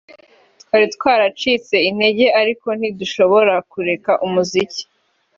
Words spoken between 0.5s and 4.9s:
twari twaracitse intege ariko ntidushobora kureka umuziki